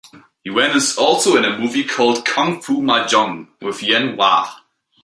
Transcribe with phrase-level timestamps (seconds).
[0.43, 4.51] Yuen is also in a movie called "Kung Fu Mahjong", with Yuen Wah.